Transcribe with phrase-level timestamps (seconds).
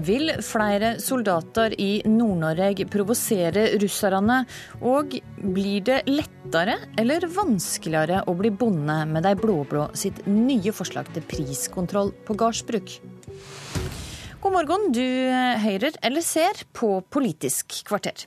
[0.00, 4.38] Vil flere soldater i Nord-Norge provosere russerne?
[4.86, 11.10] Og blir det lettere eller vanskeligere å bli bonde med de blå-blå sitt nye forslag
[11.12, 12.96] til priskontroll på gardsbruk?
[14.40, 15.04] God morgen, du
[15.60, 18.22] hører eller ser på Politisk kvarter.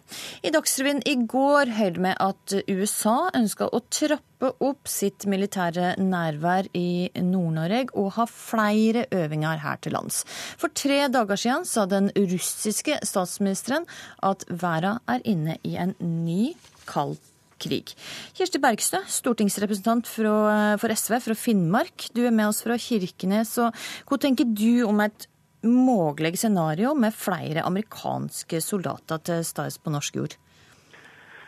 [0.45, 6.69] I Dagsrevyen i går hører vi at USA ønska å trappe opp sitt militære nærvær
[6.77, 10.21] i Nord-Norge og ha flere øvinger her til lands.
[10.61, 13.89] For tre dager siden sa den russiske statsministeren
[14.21, 16.53] at verden er inne i en ny
[16.85, 17.17] kald
[17.63, 17.97] krig.
[18.37, 22.09] Kirsti Bergstø, stortingsrepresentant for SV fra Finnmark.
[22.13, 23.57] Du er med oss fra Kirkenes.
[23.57, 23.73] og
[24.05, 25.27] Hva tenker du om et
[25.63, 30.37] mulig scenario med flere amerikanske soldater til stede på norsk jord?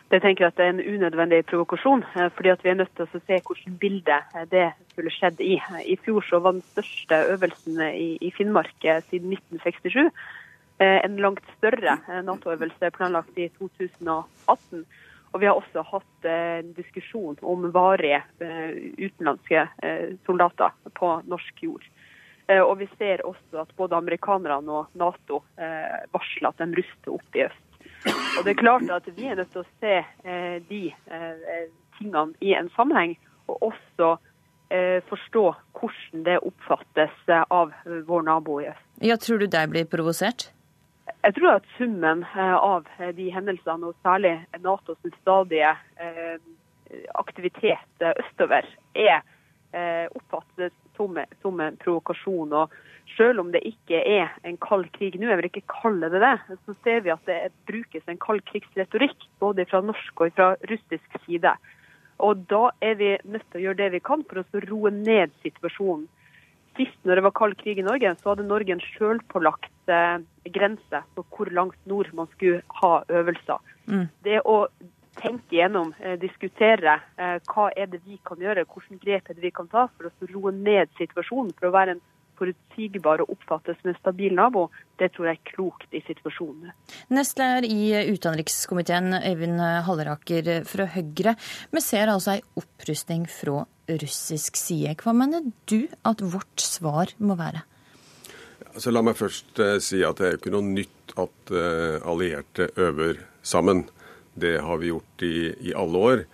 [0.06, 3.08] Jeg tenker at det er en unødvendig provokasjon, eh, fordi at vi er nødt til
[3.08, 5.56] å se hvilket bilde eh, det skulle skjedd i.
[5.82, 10.12] I fjor så var den største øvelsen i, i Finnmark eh, siden 1967.
[10.78, 14.82] En langt større Nato-øvelse planlagt i 2018.
[15.32, 18.18] Og vi har også hatt en diskusjon om varige
[19.00, 19.62] utenlandske
[20.28, 21.86] soldater på norsk jord.
[22.48, 27.14] Eh, og vi ser også at både amerikanerne og Nato eh, varsler at de ruster
[27.16, 27.62] opp i øst.
[28.06, 30.82] Og det er klart at Vi er nødt til å se eh, de
[31.98, 33.16] tingene i en sammenheng,
[33.48, 34.16] og også
[35.06, 35.42] forstå
[35.78, 37.70] hvordan det oppfattes av
[38.08, 38.82] vår nabo i øst.
[38.98, 40.48] Ja, Tror du de blir provosert?
[41.22, 45.70] Jeg tror at summen av de hendelsene, og særlig Natos stadige
[47.14, 48.66] aktivitet østover,
[48.98, 49.22] er
[50.18, 52.52] oppfattes som, som en provokasjon.
[52.52, 52.72] og
[53.14, 56.34] selv om det ikke er en kald krig nå, jeg vil ikke kalle det det,
[56.66, 61.18] så ser vi at det brukes en kald krigsretorikk både fra norsk og fra russisk
[61.26, 61.54] side.
[62.18, 65.34] Og Da er vi nødt til å gjøre det vi kan for å roe ned
[65.44, 66.08] situasjonen.
[66.76, 70.18] Sist når det var kald krig i Norge, så hadde Norge en sjølpålagt eh,
[70.52, 73.62] grense på hvor langt nord man skulle ha øvelser.
[73.88, 74.08] Mm.
[74.26, 74.66] Det å
[75.20, 79.46] tenke gjennom, eh, diskutere eh, hva er det vi kan gjøre, hvilke grep er det
[79.48, 82.04] vi kan ta for å roe ned situasjonen, for å være en
[82.36, 84.66] forutsigbar og oppfattes som en stabil nabo,
[85.00, 86.74] det tror jeg er klokt i situasjonen.
[87.16, 91.32] Nestleder i utenrikskomiteen, Øyvind Halleraker fra Høyre.
[91.72, 93.64] Vi ser altså ei opprustning fra
[94.02, 94.98] russisk side.
[95.00, 97.64] Hva mener du at vårt svar må være?
[98.76, 102.68] Altså, la meg først uh, si at det er ikke noe nytt at uh, allierte
[102.76, 103.86] øver sammen.
[104.36, 105.36] Det har vi gjort i,
[105.70, 106.26] i alle år.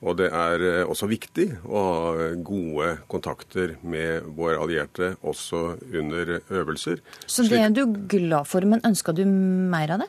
[0.00, 6.38] Og det er eh, også viktig å ha gode kontakter med våre allierte også under
[6.48, 7.02] øvelser.
[7.28, 10.08] Så det er du glad for, men ønsker du mer av det?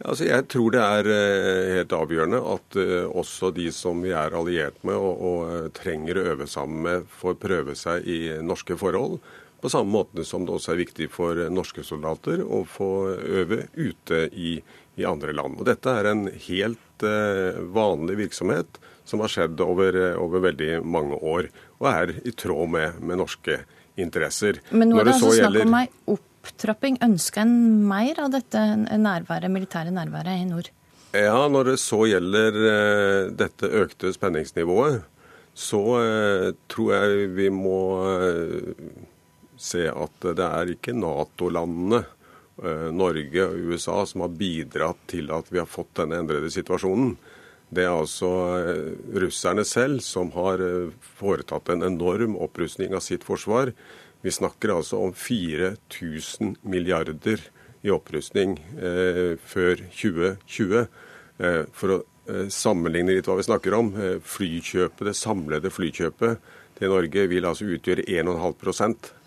[0.00, 4.32] Altså, jeg tror det er eh, helt avgjørende at uh, også de som vi er
[4.32, 9.18] alliert med og, og trenger å øve sammen med, får prøve seg i norske forhold.
[9.60, 12.90] På samme måte som det også er viktig for norske soldater å få
[13.42, 14.54] øve ute i,
[15.00, 15.58] i andre land.
[15.60, 21.16] Og Dette er en helt uh, vanlig virksomhet som har skjedd over, over, veldig mange
[21.18, 21.48] år,
[21.80, 23.62] og er i tråd med, med norske
[24.00, 24.60] interesser.
[24.70, 25.66] Men nå er det, altså snakk gjelder...
[25.66, 27.00] om ei opptrapping.
[27.08, 27.56] Ønsker en
[27.90, 28.62] mer av dette
[29.00, 30.70] nærværet, militære nærværet i nord?
[31.16, 35.02] Ja, Når det så gjelder uh, dette økte spenningsnivået,
[35.60, 35.80] så
[36.70, 37.80] tror jeg vi må
[39.60, 42.19] se at det er ikke Nato-landene Eh,
[42.92, 47.14] Norge og USA som har bidratt til at vi har fått denne endrede situasjonen.
[47.70, 48.86] Det er altså eh,
[49.22, 53.70] russerne selv som har eh, foretatt en enorm opprustning av sitt forsvar.
[54.26, 57.44] Vi snakker altså om 4000 milliarder
[57.86, 60.82] i opprustning eh, før 2020.
[61.38, 63.94] Eh, for å eh, sammenligne litt hva vi snakker om,
[64.34, 66.50] flykjøpet, det samlede flykjøpet
[66.80, 69.19] til Norge vil altså utgjøre 1,5 Eh,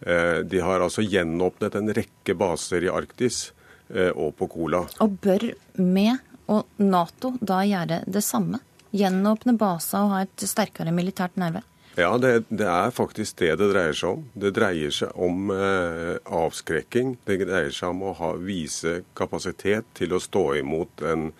[0.00, 3.50] de har altså gjenåpnet en rekke baser i Arktis
[3.94, 4.84] eh, og på Kola.
[5.04, 6.18] Og bør med
[6.50, 8.62] og Nato da gjøre det samme?
[8.90, 11.66] Gjenåpne baser og ha et sterkere militært nærvær?
[11.98, 14.26] Ja, det, det, er faktisk det det dreier seg om.
[14.38, 17.16] Det dreier seg om eh, avskrekking.
[17.26, 21.30] Det dreier seg om å ha, vise kapasitet til å stå imot en,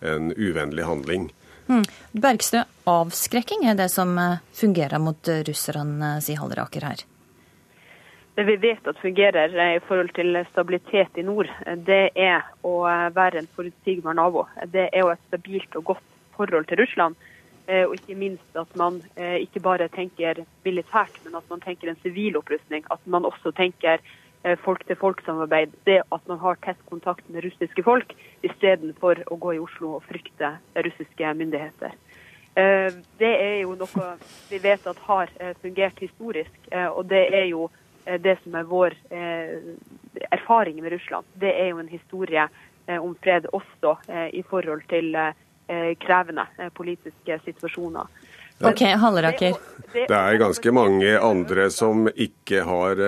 [0.00, 1.28] en uvennlig handling.
[1.66, 1.82] Hmm.
[2.14, 7.06] Bergstø, avskrekking er det som eh, fungerer mot russerne, sier Halleraker her.
[8.36, 11.48] Det vi vet at fungerer i forhold til stabilitet i nord,
[11.86, 12.74] det er å
[13.16, 14.42] være en forutsigbar nabo.
[14.68, 17.16] Det er jo et stabilt og godt forhold til Russland.
[17.66, 21.88] Eh, og ikke minst at man eh, ikke bare tenker militært, men at man tenker
[21.88, 22.84] en sivil opprustning.
[22.92, 24.04] At man også tenker
[24.44, 25.72] eh, folk-til-folk-samarbeid.
[25.88, 28.12] Det at man har tett kontakt med russiske folk,
[28.44, 31.96] istedenfor å gå i Oslo og frykte russiske myndigheter.
[32.56, 34.04] Det er jo noe
[34.48, 35.28] vi vet at har
[35.60, 37.85] fungert historisk, og det er jo Eh,
[38.22, 39.58] det som er vår eh,
[40.30, 41.26] erfaring med Russland.
[41.34, 42.48] Det er jo en historie
[42.86, 43.96] om fred også
[44.30, 45.08] i forhold til
[45.98, 48.06] krevende politiske situasjoner.
[48.62, 49.56] Ok, Halleraker.
[49.90, 53.02] Det er ganske mange andre som ikke har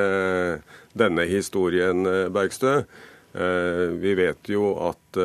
[0.98, 2.02] denne historien,
[2.34, 2.80] Bergstø.
[4.02, 5.20] Vi vet jo at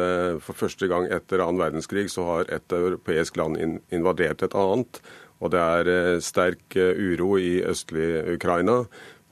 [0.46, 3.58] for første gang etter annen verdenskrig så har et europeisk land
[3.90, 5.02] invadert et annet.
[5.44, 8.84] Og det er eh, sterk eh, uro i østlig Ukraina.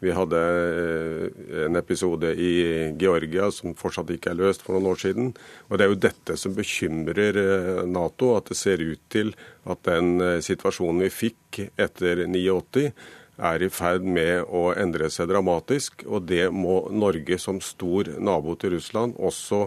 [0.02, 2.52] Vi hadde eh, en episode i
[3.00, 5.32] Georgia som fortsatt ikke er løst for noen år siden.
[5.70, 7.42] Og Det er jo dette som bekymrer
[7.88, 9.34] Nato, at det ser ut til
[9.70, 12.90] at den situasjonen vi fikk etter 89
[13.42, 16.06] er i ferd med å endre seg dramatisk.
[16.08, 19.64] Og det må Norge som stor nabo til Russland også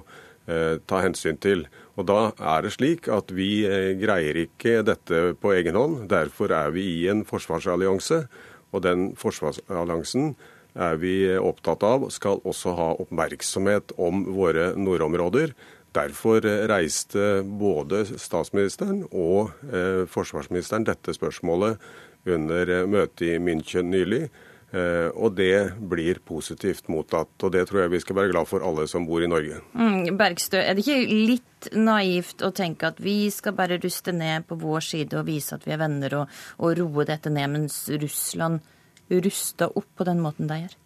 [0.46, 1.66] eh, ta hensyn til.
[1.98, 6.04] Og Da er det slik at vi eh, greier ikke dette på egen hånd.
[6.10, 8.24] Derfor er vi i en forsvarsallianse.
[8.74, 10.34] Og den forsvarsalliansen
[10.74, 15.54] er vi opptatt av skal også ha oppmerksomhet om våre nordområder.
[15.94, 21.78] Derfor eh, reiste både statsministeren og eh, forsvarsministeren dette spørsmålet
[22.26, 24.26] under møtet i München nylig.
[24.74, 27.34] Eh, og det blir positivt mottatt.
[27.46, 29.60] Og det tror jeg vi skal være glad for, alle som bor i Norge.
[29.78, 34.48] Mm, Bergstø, er det ikke litt naivt å tenke at vi skal bare ruste ned
[34.48, 37.84] på vår side og vise at vi er venner, og, og roe dette ned, mens
[38.02, 38.64] Russland
[39.12, 40.78] ruster opp på den måten de gjør?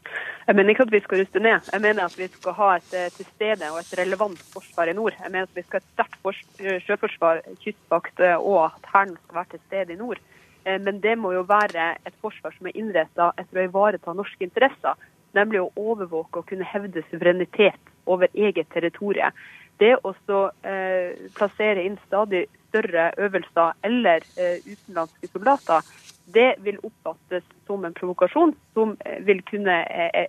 [0.49, 1.67] Jeg mener ikke at vi skal ruste ned.
[1.73, 4.96] Jeg mener at vi skal ha et eh, til stede og et relevant forsvar i
[4.96, 5.17] nord.
[5.17, 9.55] Jeg mener at vi skal ha et sterkt sjøforsvar, kystvakt og at Hæren skal være
[9.55, 10.20] til stede i nord.
[10.69, 14.44] Eh, men det må jo være et forsvar som er innretta etter å ivareta norske
[14.44, 14.99] interesser.
[15.37, 19.32] Nemlig å overvåke og kunne hevde suverenitet over eget territorium.
[19.79, 20.12] Det å
[20.67, 25.85] eh, plassere inn stadig større øvelser eller eh, utenlandske soldater,
[26.35, 30.26] det vil oppfattes som en provokasjon som eh, vil kunne eh,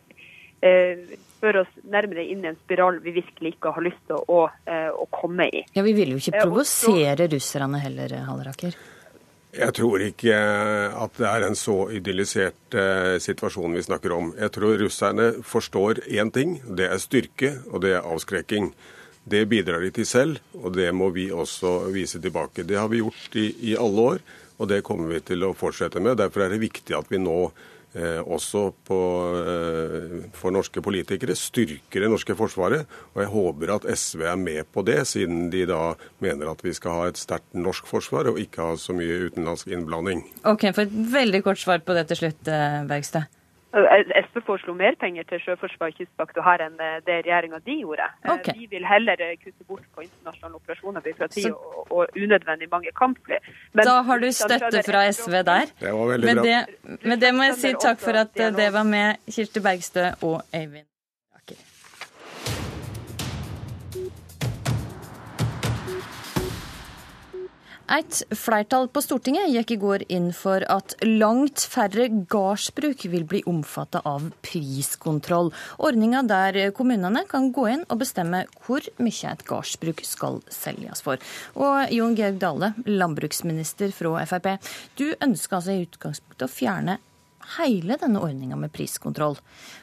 [0.63, 4.39] eh, føre oss nærmere inn i en spiral vi virkelig ikke har lyst til å,
[4.51, 5.63] å komme i.
[5.71, 8.75] Ja, Vi vil jo ikke provosere russerne heller, Halleraker?
[9.49, 10.35] Jeg tror ikke
[10.93, 14.29] at det er en så idyllisert eh, situasjon vi snakker om.
[14.37, 16.59] Jeg tror russerne forstår én ting.
[16.63, 18.69] Det er styrke, og det er avskrekking.
[19.29, 22.63] Det bidrar de til selv, og det må vi også vise tilbake.
[22.63, 24.21] Det har vi gjort i, i alle år,
[24.61, 26.19] og det kommer vi til å fortsette med.
[26.21, 28.99] Derfor er det viktig at vi nå Eh, også på,
[29.39, 32.85] eh, for norske politikere, styrker det norske forsvaret.
[33.15, 36.73] Og jeg håper at SV er med på det, siden de da mener at vi
[36.73, 40.23] skal ha et sterkt norsk forsvar og ikke ha så mye utenlandsk innblanding.
[40.45, 43.25] Ok, For et veldig kort svar på det til slutt, eh, Bergstad.
[43.73, 48.07] SV foreslo mer penger til sjøforsvar, kystvakt og hær enn det regjeringa de gjorde.
[48.35, 48.55] Okay.
[48.57, 51.53] Vi vil heller kutte bort på internasjonale operasjoner, byråkrati Så...
[51.53, 53.37] og, og, unødvendig mange kampfly.
[53.73, 55.73] Men, da har du støtte fra SV der.
[55.79, 56.45] Det var veldig bra.
[56.49, 60.41] Det, men det må jeg si takk for at det var med, Kirsti Bergstø og
[60.55, 60.89] Øyvind.
[67.89, 73.41] Et flertall på Stortinget gikk i går inn for at langt færre gardsbruk vil bli
[73.49, 75.49] omfattet av priskontroll.
[75.81, 81.17] Ordninga der kommunene kan gå inn og bestemme hvor mye et gardsbruk skal selges for.
[81.57, 84.51] Og Jon Georg Dale, landbruksminister fra Frp,
[84.93, 86.99] du ønsker altså i utgangspunktet å fjerne
[87.57, 89.39] hele denne ordninga med priskontroll.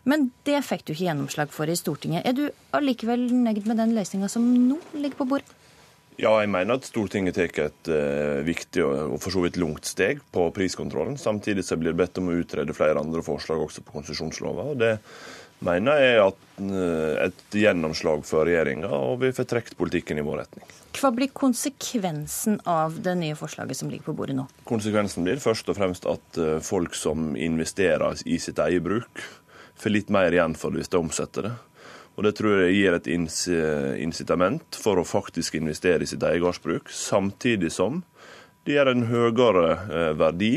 [0.07, 2.23] Men det fikk du ikke gjennomslag for i Stortinget.
[2.23, 5.66] Er du allikevel nøyd med den løsninga som nå ligger på bordet?
[6.17, 10.23] Ja, jeg mener at Stortinget tar et uh, viktig og for så vidt langt steg
[10.33, 11.19] på priskontrollen.
[11.21, 14.71] Samtidig så blir det bedt om å utrede flere andre forslag også på konsesjonslova.
[14.81, 14.95] Det
[15.67, 20.41] mener jeg er uh, et gjennomslag for regjeringa, og vi får trukket politikken i vår
[20.45, 20.73] retning.
[20.97, 24.47] Hva blir konsekvensen av det nye forslaget som ligger på bordet nå?
[24.65, 29.21] Konsekvensen blir først og fremst at uh, folk som investerer i sitt eget bruk,
[29.77, 31.57] får litt mer igjen for det hvis de omsetter det.
[32.17, 33.09] Og Det tror jeg gir et
[34.01, 38.01] incitament for å faktisk investere i sitt eget gårdsbruk, samtidig som
[38.65, 40.55] det gir en høyere eh, verdi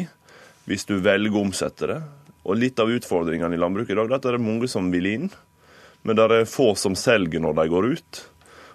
[0.70, 2.00] hvis du velger å omsette det.
[2.48, 5.10] Og Litt av utfordringene i landbruket i dag er at det er mange som vil
[5.10, 5.28] inn,
[6.08, 8.22] men det er få som selger når de går ut.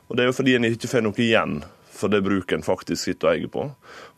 [0.08, 1.62] Og Det er jo fordi en ikke får noe igjen
[2.04, 3.66] for det bruken faktisk sitter og eier på.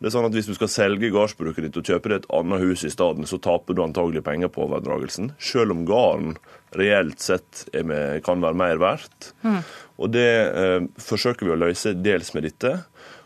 [0.03, 2.65] Det er sånn at Hvis du skal selge gardsbruket ditt og kjøpe deg et annet
[2.65, 6.35] hus i stedet, så taper du antagelig penger på overdragelsen, selv om gården
[6.77, 9.31] reelt sett med, kan være mer verdt.
[9.47, 9.61] Mm.
[10.03, 12.75] Og Det eh, forsøker vi å løse dels med dette.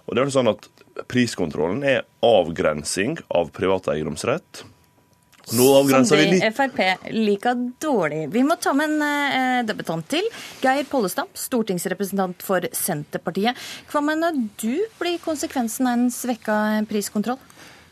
[0.06, 0.68] Og det er sånn at
[1.10, 4.64] Priskontrollen er avgrensing av privat eiendomsrett.
[5.57, 6.47] Nå avgrenser vi litt.
[6.57, 8.26] Frp liker dårlig.
[8.35, 10.26] Vi må ta med en eh, debutant til.
[10.62, 13.59] Geir Pollestad, stortingsrepresentant for Senterpartiet.
[13.90, 17.40] Hva mener du blir konsekvensen av en svekka priskontroll?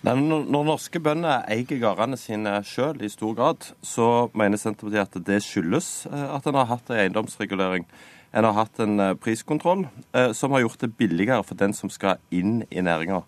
[0.06, 5.40] Når norske bønder eier gårdene sine sjøl i stor grad, så mener Senterpartiet at det
[5.42, 7.88] skyldes eh, at en har hatt en eiendomsregulering.
[8.30, 11.90] En har hatt en eh, priskontroll eh, som har gjort det billigere for den som
[11.90, 13.24] skal inn i næringa.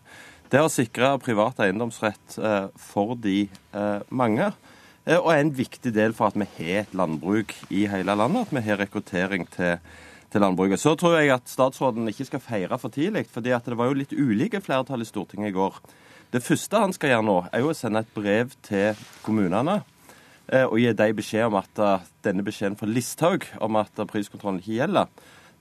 [0.50, 2.34] Det å sikre privat eiendomsrett
[2.82, 3.44] for de
[4.10, 4.48] mange,
[5.06, 8.48] og er en viktig del for at vi har et landbruk i hele landet.
[8.48, 9.78] At vi har rekruttering til,
[10.30, 10.82] til landbruket.
[10.82, 14.14] Så tror jeg at statsråden ikke skal feire for tidlig, fordi det var jo litt
[14.16, 15.78] ulike flertall i Stortinget i går.
[16.30, 19.80] Det første han skal gjøre nå, er jo å sende et brev til kommunene
[20.46, 24.60] eh, og gi dem beskjed om at eh, denne beskjeden fra Listhaug om at priskontrollen
[24.62, 25.10] ikke gjelder,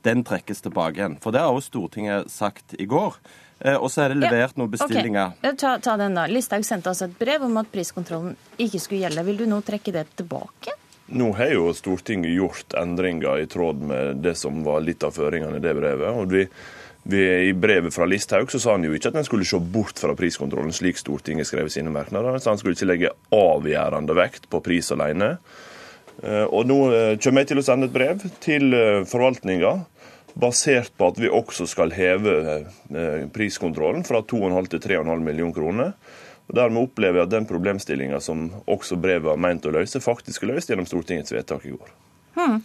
[0.06, 1.18] den trekkes tilbake igjen.
[1.24, 3.18] For det har også Stortinget sagt i går.
[3.60, 5.34] Eh, og så er det levert ja, noen bestillinger.
[5.40, 5.56] Okay.
[5.60, 6.26] Ta, ta, den da.
[6.32, 9.26] Listhaug sendte oss et brev om at priskontrollen ikke skulle gjelde.
[9.28, 10.76] Vil du nå trekke det tilbake?
[11.10, 15.58] Nå har jo Stortinget gjort endringer i tråd med det som var litt av føringene
[15.58, 16.12] i det brevet.
[16.14, 16.38] og
[17.10, 19.98] vi i brevet fra Listhaug så sa han jo ikke at en skulle se bort
[19.98, 22.36] fra priskontrollen, slik Stortinget skrev i sine merknader.
[22.36, 25.32] Han sa han skulle ikke legge avgjørende vekt på pris alene.
[26.22, 28.76] Eh, og nå eh, kommer jeg til å sende et brev til
[29.10, 29.74] forvaltninga
[30.40, 32.34] basert på at vi også skal heve
[33.36, 35.94] priskontrollen fra 2,5 til 3,5 millioner kroner.
[36.50, 40.44] Og Dermed opplever jeg at den problemstillinga som også brevet var meint å løse, faktisk
[40.44, 41.92] er løst gjennom Stortingets vedtak i går.
[42.40, 42.60] Hmm.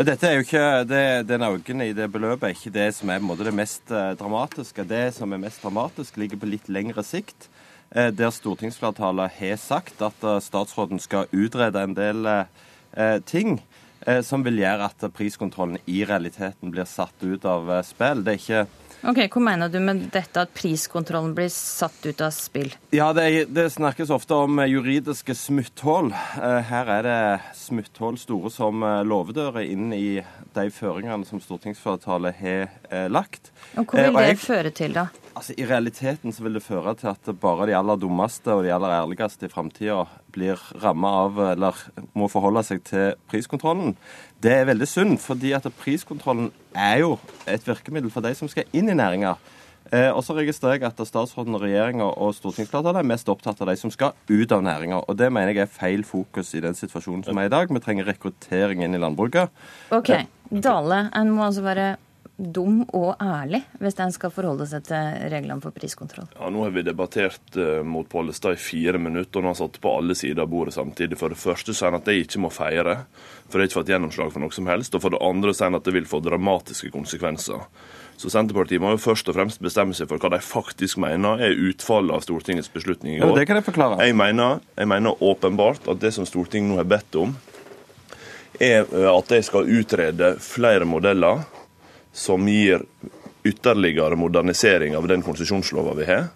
[0.00, 3.22] Dette er jo ikke, det, Den økningen i det beløpet er ikke det som er
[3.24, 4.84] måte, det mest eh, dramatiske.
[4.88, 7.48] Det som er mest dramatisk, ligger på litt lengre sikt.
[7.90, 12.26] Eh, der stortingsflertallet har sagt at eh, statsråden skal utrede en del
[13.22, 13.60] ting
[14.24, 18.22] som vil gjøre at priskontrollen i realiteten blir satt ut av spill.
[18.24, 18.62] Det er ikke
[19.00, 22.74] Ok, Hva mener du med dette at priskontrollen blir satt ut av spill?
[22.92, 26.10] Ja, Det, det snakkes ofte om juridiske smutthull.
[26.12, 27.20] Eh, her er det
[27.56, 30.20] smutthull store som eh, låvedører inn i
[30.52, 33.54] de føringene som stortingsflertallet har eh, lagt.
[33.80, 35.08] Og Hva vil det jeg, føre til, da?
[35.30, 38.72] Altså, I realiteten så vil det føre til at bare de aller dummeste og de
[38.74, 40.02] aller ærligste i framtida
[40.34, 41.78] blir ramma av, eller
[42.18, 43.94] må forholde seg til priskontrollen.
[44.42, 47.14] Det er veldig synd, fordi at priskontrollen er jo
[47.46, 49.36] et virkemiddel for de som skal inn i næringa.
[49.90, 53.78] Eh, og så registrerer jeg at statsråden, regjeringa og stortingsflertallet er mest opptatt av de
[53.80, 55.00] som skal ut av næringa.
[55.06, 57.70] Og det mener jeg er feil fokus i den situasjonen som er i dag.
[57.70, 59.50] Vi trenger rekruttering inn i landbruket.
[59.94, 60.12] Ok,
[60.50, 61.94] Dale, en må altså være
[62.40, 66.28] dum og ærlig hvis en skal forholde seg til reglene for priskontroll?
[66.38, 69.80] Ja, Nå har vi debattert uh, mot Pollestad i fire minutter, og han har satt
[69.82, 71.18] på alle sider av bordet samtidig.
[71.20, 73.02] For det første sier han at de ikke må feire,
[73.46, 74.96] for de har ikke fått gjennomslag for noe som helst.
[74.96, 77.66] Og for det andre sier han at det vil få dramatiske konsekvenser.
[78.20, 81.56] Så Senterpartiet må jo først og fremst bestemme seg for hva de faktisk mener er
[81.70, 83.30] utfallet av Stortingets beslutning i går.
[83.32, 84.00] Ja, det kan jeg forklare.
[84.04, 87.32] Jeg mener, jeg mener åpenbart at det som Stortinget nå har bedt om,
[88.60, 91.46] er eh, at de skal utrede flere modeller
[92.12, 92.82] som gir
[93.44, 96.28] ytterligere modernisering av den konsesjonslova vi har.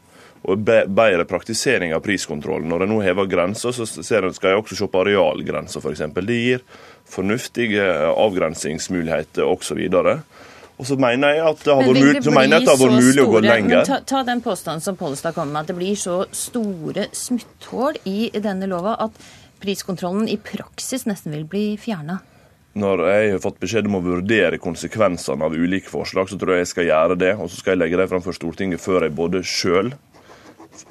[0.45, 2.69] Og bedre praktisering av priskontrollen.
[2.69, 6.03] Når en nå hever grensa, så skal jeg også se på arealgrensa f.eks.
[6.19, 6.65] Det gir
[7.09, 9.81] fornuftige avgrensingsmuligheter osv.
[10.75, 13.41] Og så mener jeg at det har vært mulig, det har vært mulig å gå
[13.47, 13.89] lenger.
[13.89, 18.29] Ta, ta, den påstanden som Pollestad kom med, at det blir så store smutthull i
[18.35, 19.17] denne lova at
[19.65, 22.21] priskontrollen i praksis nesten vil bli fjerna
[22.75, 26.65] når jeg har fått beskjed om å vurdere konsekvensene av ulike forslag, så tror jeg
[26.65, 27.31] jeg skal gjøre det.
[27.39, 29.93] Og så skal jeg legge det fram for Stortinget før jeg både sjøl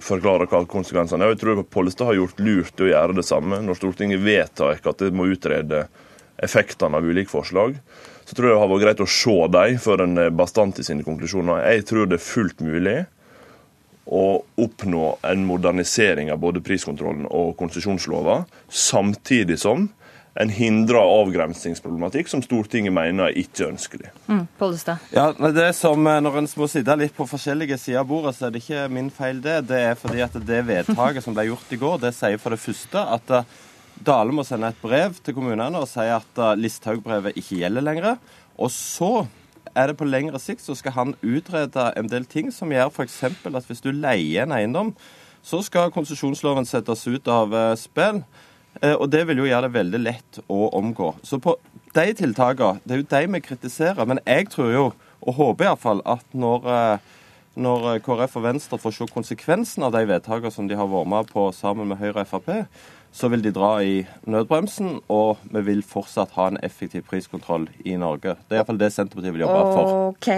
[0.04, 1.34] forklarer hva konsekvensene er.
[1.34, 3.60] Jeg tror Pollestad har gjort lurt i å gjøre det samme.
[3.66, 5.86] Når Stortinget vedtar at det må utrede
[6.44, 7.76] effektene av ulike forslag,
[8.24, 10.86] så tror jeg det har vært greit å se dem før en er bastant i
[10.88, 11.66] sine konklusjoner.
[11.68, 13.02] Jeg tror det er fullt mulig
[14.04, 19.90] å oppnå en modernisering av både priskontrollen og konsesjonslova, samtidig som
[20.34, 24.10] en hindrer avgrensingsproblematikk som Stortinget mener er ikke ønskelig.
[24.26, 25.04] Mm, Pollestad?
[25.14, 28.34] Ja, det er som eh, Når en må sitte litt på forskjellige sider av bordet,
[28.38, 29.60] så er det ikke min feil, det.
[29.70, 32.64] Det er fordi at det vedtaket som ble gjort i går, det sier for det
[32.64, 33.54] første at eh,
[34.04, 38.16] Dale må sende et brev til kommunene og si at eh, Listhaug-brevet ikke gjelder lenger.
[38.58, 39.28] Og så
[39.78, 43.22] er det på lengre sikt så skal han utrede en del ting som gjør f.eks.
[43.30, 44.92] at hvis du leier en eiendom,
[45.46, 48.22] så skal konsesjonsloven settes ut av spill.
[48.82, 51.14] Eh, og det vil jo gjøre det veldig lett å omgå.
[51.24, 51.56] Så på
[51.94, 54.08] de tiltakene, det er jo de vi kritiserer.
[54.10, 54.86] Men jeg tror jo,
[55.24, 57.14] og håper iallfall, at når, eh,
[57.56, 61.30] når KrF og Venstre får se konsekvensen av de vedtakene som de har vært med
[61.32, 62.66] på sammen med Høyre og Frp,
[63.14, 67.96] så vil de dra i nødbremsen, og vi vil fortsatt ha en effektiv priskontroll i
[68.00, 68.36] Norge.
[68.50, 69.94] Det er iallfall det Senterpartiet vil jobbe for.
[70.10, 70.30] Ok,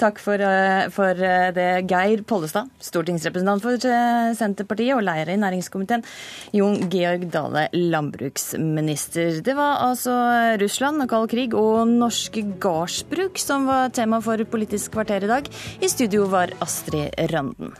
[0.00, 5.40] Takk for, eh, for, eh, det, Geir Pollestad, stortingsrepresentant for eh, Senterpartiet og leder i
[5.40, 6.04] næringskomiteen.
[6.56, 9.42] Jon Georg Dale, landbruksminister.
[9.44, 15.24] Det var altså Russland, kald krig og norske gardsbruk som var tema for Politisk kvarter
[15.24, 15.48] i dag.
[15.80, 17.74] I studio var Astrid Randen.